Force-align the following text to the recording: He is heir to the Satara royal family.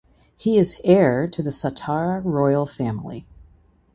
He 0.35 0.57
is 0.57 0.81
heir 0.83 1.27
to 1.27 1.43
the 1.43 1.51
Satara 1.51 2.23
royal 2.25 2.65
family. 2.65 3.27